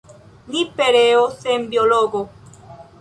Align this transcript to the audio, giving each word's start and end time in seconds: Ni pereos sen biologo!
Ni 0.53 0.61
pereos 0.79 1.37
sen 1.43 1.69
biologo! 1.75 2.27